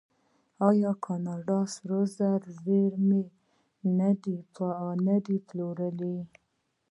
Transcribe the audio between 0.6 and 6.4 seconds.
آیا کاناډا د سرو زرو زیرمې نه دي پلورلي؟